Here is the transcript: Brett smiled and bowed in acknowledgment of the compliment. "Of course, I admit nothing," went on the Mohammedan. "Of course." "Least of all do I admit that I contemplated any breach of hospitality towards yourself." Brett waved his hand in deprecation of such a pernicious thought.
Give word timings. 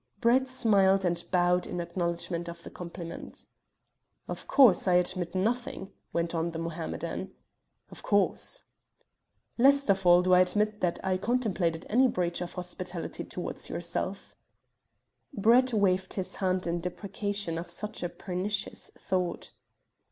Brett 0.19 0.47
smiled 0.47 1.05
and 1.05 1.23
bowed 1.29 1.67
in 1.67 1.79
acknowledgment 1.79 2.49
of 2.49 2.63
the 2.63 2.71
compliment. 2.71 3.45
"Of 4.27 4.47
course, 4.47 4.87
I 4.87 4.95
admit 4.95 5.35
nothing," 5.35 5.93
went 6.11 6.33
on 6.33 6.49
the 6.49 6.57
Mohammedan. 6.57 7.31
"Of 7.91 8.01
course." 8.01 8.63
"Least 9.59 9.91
of 9.91 10.03
all 10.07 10.23
do 10.23 10.33
I 10.33 10.39
admit 10.39 10.81
that 10.81 10.97
I 11.05 11.17
contemplated 11.19 11.85
any 11.87 12.07
breach 12.07 12.41
of 12.41 12.53
hospitality 12.55 13.23
towards 13.23 13.69
yourself." 13.69 14.35
Brett 15.35 15.71
waved 15.71 16.15
his 16.15 16.37
hand 16.37 16.65
in 16.65 16.79
deprecation 16.81 17.59
of 17.59 17.69
such 17.69 18.01
a 18.01 18.09
pernicious 18.09 18.89
thought. 18.97 19.51